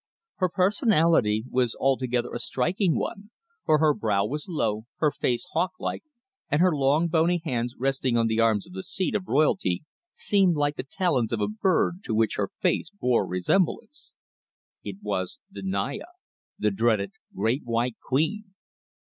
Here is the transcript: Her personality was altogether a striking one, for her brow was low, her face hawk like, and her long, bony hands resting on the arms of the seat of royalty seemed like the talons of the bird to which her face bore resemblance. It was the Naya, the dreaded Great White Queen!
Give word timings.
Her 0.37 0.49
personality 0.49 1.43
was 1.47 1.75
altogether 1.79 2.33
a 2.33 2.39
striking 2.39 2.97
one, 2.97 3.29
for 3.65 3.77
her 3.77 3.93
brow 3.93 4.25
was 4.25 4.47
low, 4.49 4.87
her 4.97 5.11
face 5.11 5.45
hawk 5.53 5.73
like, 5.79 6.01
and 6.49 6.59
her 6.59 6.75
long, 6.75 7.07
bony 7.07 7.39
hands 7.45 7.75
resting 7.77 8.17
on 8.17 8.25
the 8.25 8.39
arms 8.39 8.65
of 8.65 8.73
the 8.73 8.81
seat 8.81 9.13
of 9.13 9.27
royalty 9.27 9.83
seemed 10.11 10.55
like 10.55 10.75
the 10.75 10.87
talons 10.89 11.31
of 11.31 11.37
the 11.37 11.47
bird 11.47 12.01
to 12.05 12.15
which 12.15 12.37
her 12.37 12.49
face 12.61 12.89
bore 12.89 13.27
resemblance. 13.27 14.15
It 14.83 14.95
was 15.03 15.37
the 15.51 15.61
Naya, 15.61 16.07
the 16.57 16.71
dreaded 16.71 17.11
Great 17.35 17.61
White 17.65 17.97
Queen! 18.03 18.55